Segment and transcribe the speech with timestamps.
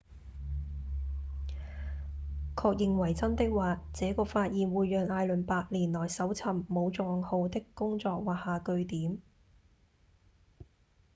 [2.55, 9.19] 確認為真的話這個發現會讓艾倫八年來搜尋武藏號的工作畫下句點